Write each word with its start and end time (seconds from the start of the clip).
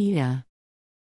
EDA. 0.00 0.46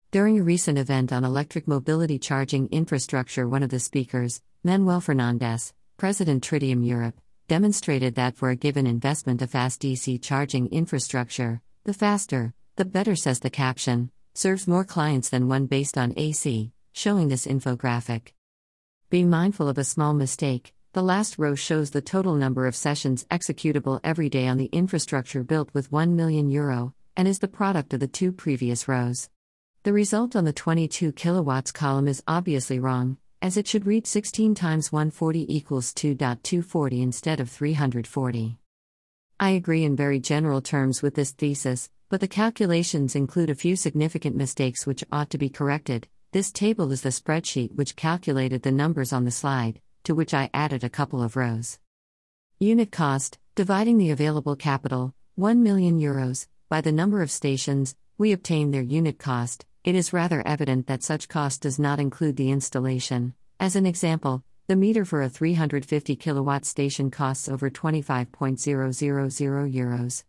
During 0.09 0.39
a 0.39 0.43
recent 0.43 0.79
event 0.79 1.13
on 1.13 1.23
electric 1.23 1.67
mobility 1.67 2.17
charging 2.17 2.67
infrastructure, 2.69 3.47
one 3.47 3.61
of 3.61 3.69
the 3.69 3.79
speakers, 3.79 4.41
Manuel 4.63 4.99
Fernandez, 4.99 5.75
President 5.97 6.43
Tritium 6.43 6.83
Europe, 6.83 7.21
demonstrated 7.47 8.15
that 8.15 8.35
for 8.35 8.49
a 8.49 8.55
given 8.55 8.87
investment 8.87 9.43
of 9.43 9.51
fast 9.51 9.83
DC 9.83 10.19
charging 10.23 10.67
infrastructure, 10.71 11.61
the 11.83 11.93
faster, 11.93 12.55
the 12.77 12.85
better, 12.85 13.15
says 13.15 13.41
the 13.41 13.51
caption, 13.51 14.09
serves 14.33 14.67
more 14.67 14.83
clients 14.83 15.29
than 15.29 15.47
one 15.47 15.67
based 15.67 15.95
on 15.95 16.15
AC, 16.17 16.71
showing 16.91 17.27
this 17.27 17.45
infographic. 17.45 18.33
Be 19.11 19.23
mindful 19.23 19.69
of 19.69 19.77
a 19.77 19.83
small 19.83 20.15
mistake. 20.15 20.73
The 20.93 21.03
last 21.03 21.37
row 21.37 21.53
shows 21.53 21.91
the 21.91 22.01
total 22.01 22.33
number 22.33 22.65
of 22.65 22.75
sessions 22.75 23.27
executable 23.29 23.99
every 24.03 24.29
day 24.29 24.47
on 24.47 24.57
the 24.57 24.71
infrastructure 24.71 25.43
built 25.43 25.69
with 25.75 25.91
1 25.91 26.15
million 26.15 26.49
euro, 26.49 26.95
and 27.15 27.27
is 27.27 27.39
the 27.39 27.47
product 27.47 27.93
of 27.93 27.99
the 27.99 28.07
two 28.07 28.31
previous 28.31 28.87
rows. 28.87 29.29
The 29.83 29.93
result 29.93 30.35
on 30.35 30.45
the 30.45 30.53
22 30.53 31.13
kilowatts 31.13 31.71
column 31.71 32.07
is 32.07 32.23
obviously 32.27 32.79
wrong, 32.79 33.17
as 33.41 33.55
it 33.55 33.67
should 33.67 33.87
read 33.87 34.05
16 34.05 34.55
times 34.55 34.91
140 34.91 35.53
equals 35.53 35.93
2.240 35.93 37.01
instead 37.01 37.39
of 37.39 37.49
340. 37.49 38.57
I 39.39 39.49
agree 39.51 39.85
in 39.85 39.95
very 39.95 40.19
general 40.19 40.61
terms 40.61 41.01
with 41.01 41.15
this 41.15 41.31
thesis, 41.31 41.89
but 42.09 42.19
the 42.19 42.27
calculations 42.27 43.15
include 43.15 43.49
a 43.49 43.55
few 43.55 43.75
significant 43.75 44.35
mistakes 44.35 44.85
which 44.85 45.05
ought 45.11 45.29
to 45.29 45.37
be 45.37 45.49
corrected. 45.49 46.07
This 46.33 46.51
table 46.51 46.91
is 46.91 47.01
the 47.01 47.09
spreadsheet 47.09 47.75
which 47.75 47.95
calculated 47.95 48.63
the 48.63 48.71
numbers 48.71 49.13
on 49.13 49.23
the 49.23 49.31
slide, 49.31 49.79
to 50.03 50.13
which 50.13 50.33
I 50.33 50.49
added 50.53 50.83
a 50.83 50.89
couple 50.89 51.23
of 51.23 51.35
rows. 51.35 51.79
Unit 52.59 52.91
cost, 52.91 53.39
dividing 53.55 53.97
the 53.97 54.11
available 54.11 54.57
capital, 54.57 55.13
1 55.35 55.63
million 55.63 55.99
euros, 55.99 56.47
by 56.69 56.81
the 56.81 56.91
number 56.91 57.23
of 57.23 57.31
stations, 57.31 57.95
we 58.19 58.31
obtain 58.31 58.69
their 58.69 58.83
unit 58.83 59.17
cost. 59.17 59.65
It 59.83 59.95
is 59.95 60.13
rather 60.13 60.45
evident 60.45 60.85
that 60.85 61.01
such 61.01 61.27
cost 61.27 61.63
does 61.63 61.79
not 61.79 61.99
include 61.99 62.37
the 62.37 62.51
installation. 62.51 63.33
As 63.59 63.75
an 63.75 63.87
example, 63.87 64.43
the 64.67 64.75
meter 64.75 65.03
for 65.03 65.23
a 65.23 65.29
350 65.29 66.15
kilowatt 66.15 66.65
station 66.65 67.09
costs 67.09 67.49
over 67.49 67.71
25.000 67.71 68.29
euros. 69.71 70.23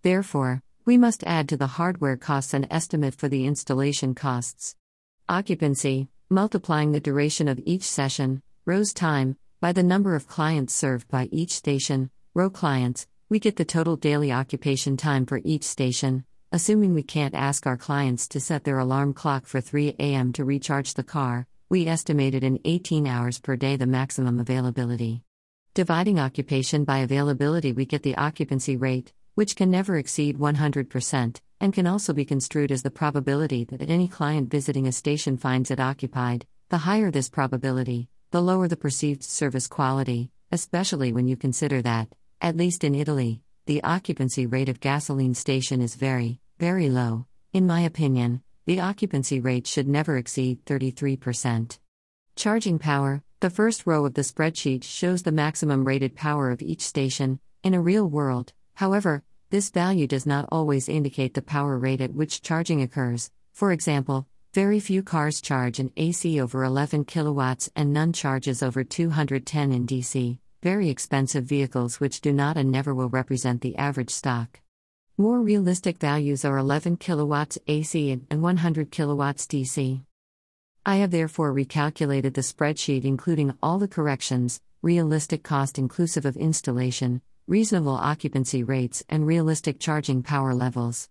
Therefore, 0.00 0.62
we 0.86 0.96
must 0.96 1.24
add 1.24 1.46
to 1.50 1.58
the 1.58 1.66
hardware 1.66 2.16
costs 2.16 2.54
an 2.54 2.66
estimate 2.72 3.14
for 3.14 3.28
the 3.28 3.44
installation 3.44 4.14
costs. 4.14 4.74
Occupancy, 5.28 6.08
multiplying 6.30 6.92
the 6.92 7.00
duration 7.00 7.48
of 7.48 7.60
each 7.66 7.82
session, 7.82 8.42
rows 8.64 8.94
time, 8.94 9.36
by 9.60 9.72
the 9.72 9.82
number 9.82 10.14
of 10.14 10.26
clients 10.26 10.72
served 10.72 11.06
by 11.08 11.28
each 11.30 11.52
station, 11.52 12.10
row 12.32 12.48
clients, 12.48 13.06
we 13.32 13.38
get 13.38 13.56
the 13.56 13.64
total 13.64 13.96
daily 13.96 14.30
occupation 14.30 14.94
time 14.94 15.24
for 15.24 15.40
each 15.42 15.62
station, 15.62 16.22
assuming 16.52 16.92
we 16.92 17.02
can't 17.02 17.34
ask 17.34 17.66
our 17.66 17.78
clients 17.78 18.28
to 18.28 18.38
set 18.38 18.62
their 18.62 18.78
alarm 18.78 19.14
clock 19.14 19.46
for 19.46 19.58
3 19.58 19.96
a.m. 19.98 20.34
to 20.34 20.44
recharge 20.44 20.92
the 20.92 21.02
car, 21.02 21.46
we 21.70 21.86
estimated 21.86 22.44
in 22.44 22.60
18 22.66 23.06
hours 23.06 23.40
per 23.40 23.56
day 23.56 23.74
the 23.76 23.86
maximum 23.86 24.38
availability. 24.38 25.22
Dividing 25.72 26.20
occupation 26.20 26.84
by 26.84 26.98
availability, 26.98 27.72
we 27.72 27.86
get 27.86 28.02
the 28.02 28.18
occupancy 28.18 28.76
rate, 28.76 29.14
which 29.34 29.56
can 29.56 29.70
never 29.70 29.96
exceed 29.96 30.36
100%, 30.36 31.40
and 31.58 31.72
can 31.72 31.86
also 31.86 32.12
be 32.12 32.26
construed 32.26 32.70
as 32.70 32.82
the 32.82 32.90
probability 32.90 33.64
that 33.64 33.88
any 33.88 34.08
client 34.08 34.50
visiting 34.50 34.86
a 34.86 34.92
station 34.92 35.38
finds 35.38 35.70
it 35.70 35.80
occupied. 35.80 36.44
The 36.68 36.76
higher 36.76 37.10
this 37.10 37.30
probability, 37.30 38.10
the 38.30 38.42
lower 38.42 38.68
the 38.68 38.76
perceived 38.76 39.22
service 39.22 39.68
quality, 39.68 40.30
especially 40.50 41.14
when 41.14 41.26
you 41.26 41.38
consider 41.38 41.80
that, 41.80 42.08
at 42.42 42.56
least 42.56 42.82
in 42.82 42.92
Italy, 42.92 43.40
the 43.66 43.82
occupancy 43.84 44.46
rate 44.46 44.68
of 44.68 44.80
gasoline 44.80 45.32
station 45.32 45.80
is 45.80 45.94
very, 45.94 46.40
very 46.58 46.90
low. 46.90 47.24
In 47.52 47.68
my 47.68 47.82
opinion, 47.82 48.42
the 48.66 48.80
occupancy 48.80 49.38
rate 49.38 49.68
should 49.68 49.86
never 49.86 50.16
exceed 50.16 50.64
33%. 50.66 51.78
Charging 52.34 52.80
power 52.80 53.22
The 53.38 53.50
first 53.50 53.86
row 53.86 54.06
of 54.06 54.14
the 54.14 54.22
spreadsheet 54.22 54.82
shows 54.82 55.22
the 55.22 55.30
maximum 55.30 55.84
rated 55.84 56.16
power 56.16 56.50
of 56.50 56.62
each 56.62 56.80
station. 56.80 57.38
In 57.62 57.74
a 57.74 57.80
real 57.80 58.08
world, 58.08 58.52
however, 58.74 59.22
this 59.50 59.70
value 59.70 60.08
does 60.08 60.26
not 60.26 60.48
always 60.50 60.88
indicate 60.88 61.34
the 61.34 61.42
power 61.42 61.78
rate 61.78 62.00
at 62.00 62.14
which 62.14 62.42
charging 62.42 62.82
occurs. 62.82 63.30
For 63.52 63.70
example, 63.70 64.26
very 64.52 64.80
few 64.80 65.04
cars 65.04 65.40
charge 65.40 65.78
in 65.78 65.92
AC 65.96 66.40
over 66.40 66.64
11 66.64 67.04
kilowatts 67.04 67.70
and 67.76 67.92
none 67.92 68.12
charges 68.12 68.64
over 68.64 68.82
210 68.82 69.72
in 69.72 69.86
DC 69.86 70.38
very 70.62 70.88
expensive 70.88 71.44
vehicles 71.44 71.98
which 71.98 72.20
do 72.20 72.32
not 72.32 72.56
and 72.56 72.70
never 72.70 72.94
will 72.94 73.08
represent 73.08 73.60
the 73.60 73.76
average 73.76 74.10
stock. 74.10 74.60
More 75.18 75.40
realistic 75.40 75.98
values 75.98 76.44
are 76.44 76.56
11 76.56 76.98
kilowatts 76.98 77.58
AC 77.66 78.12
and 78.30 78.42
100 78.42 78.92
kilowatts 78.92 79.46
DC. 79.46 80.00
I 80.86 80.96
have 80.96 81.10
therefore 81.10 81.52
recalculated 81.52 82.34
the 82.34 82.42
spreadsheet 82.42 83.04
including 83.04 83.54
all 83.60 83.80
the 83.80 83.88
corrections, 83.88 84.60
realistic 84.82 85.42
cost 85.42 85.78
inclusive 85.78 86.24
of 86.24 86.36
installation, 86.36 87.22
reasonable 87.48 87.96
occupancy 87.96 88.62
rates, 88.62 89.04
and 89.08 89.26
realistic 89.26 89.80
charging 89.80 90.22
power 90.22 90.54
levels. 90.54 91.08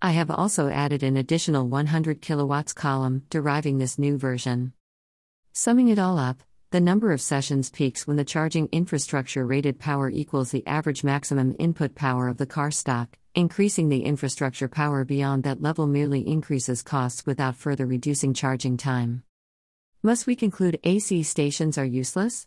I 0.00 0.12
have 0.12 0.30
also 0.30 0.68
added 0.68 1.02
an 1.02 1.16
additional 1.16 1.66
100 1.66 2.20
kilowatts 2.22 2.72
column 2.72 3.24
deriving 3.30 3.78
this 3.78 3.98
new 3.98 4.16
version. 4.16 4.72
Summing 5.52 5.88
it 5.88 5.98
all 5.98 6.18
up, 6.18 6.42
the 6.72 6.80
number 6.80 7.12
of 7.12 7.20
sessions 7.20 7.68
peaks 7.68 8.06
when 8.06 8.16
the 8.16 8.24
charging 8.24 8.66
infrastructure 8.72 9.44
rated 9.44 9.78
power 9.78 10.08
equals 10.08 10.50
the 10.50 10.66
average 10.66 11.04
maximum 11.04 11.54
input 11.58 11.94
power 11.94 12.28
of 12.28 12.38
the 12.38 12.46
car 12.46 12.70
stock. 12.70 13.18
Increasing 13.34 13.90
the 13.90 14.04
infrastructure 14.04 14.68
power 14.68 15.04
beyond 15.04 15.42
that 15.42 15.60
level 15.60 15.86
merely 15.86 16.26
increases 16.26 16.82
costs 16.82 17.26
without 17.26 17.56
further 17.56 17.84
reducing 17.84 18.32
charging 18.32 18.78
time. 18.78 19.22
Must 20.02 20.26
we 20.26 20.34
conclude 20.34 20.80
AC 20.82 21.22
stations 21.24 21.76
are 21.76 21.84
useless? 21.84 22.46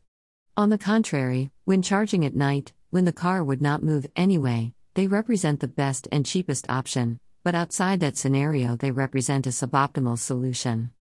On 0.58 0.70
the 0.72 0.80
contrary, 0.80 1.52
when 1.66 1.84
charging 1.84 2.26
at 2.26 2.36
night, 2.36 2.74
when 2.90 3.06
the 3.06 3.14
car 3.14 3.44
would 3.44 3.62
not 3.62 3.84
move 3.84 4.08
anyway, 4.16 4.74
they 4.96 5.06
represent 5.06 5.60
the 5.60 5.68
best 5.68 6.08
and 6.12 6.26
cheapest 6.26 6.68
option, 6.68 7.20
but 7.44 7.54
outside 7.54 8.00
that 8.00 8.18
scenario, 8.18 8.76
they 8.76 8.90
represent 8.90 9.46
a 9.46 9.52
suboptimal 9.52 10.18
solution. 10.18 10.90